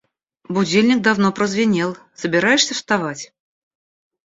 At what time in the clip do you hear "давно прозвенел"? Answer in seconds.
1.03-1.95